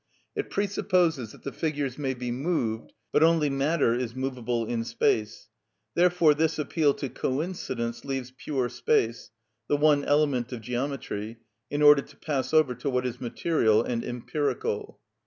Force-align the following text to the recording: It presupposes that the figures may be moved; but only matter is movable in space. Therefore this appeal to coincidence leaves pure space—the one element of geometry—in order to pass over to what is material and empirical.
It 0.35 0.49
presupposes 0.49 1.31
that 1.31 1.43
the 1.43 1.51
figures 1.51 1.99
may 1.99 2.15
be 2.15 2.31
moved; 2.31 2.91
but 3.11 3.21
only 3.21 3.51
matter 3.51 3.93
is 3.93 4.15
movable 4.15 4.65
in 4.65 4.83
space. 4.83 5.47
Therefore 5.93 6.33
this 6.33 6.57
appeal 6.57 6.95
to 6.95 7.07
coincidence 7.07 8.03
leaves 8.03 8.33
pure 8.35 8.67
space—the 8.67 9.77
one 9.77 10.03
element 10.03 10.51
of 10.53 10.61
geometry—in 10.61 11.81
order 11.83 12.01
to 12.01 12.17
pass 12.17 12.51
over 12.51 12.73
to 12.73 12.89
what 12.89 13.05
is 13.05 13.21
material 13.21 13.83
and 13.83 14.03
empirical. 14.03 14.99